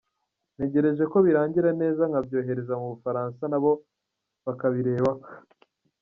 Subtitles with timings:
[0.55, 3.71] Ntegereje ko birangira neza nkabyohereza mu Bufaransa na bo
[4.45, 5.23] bakabirebaho.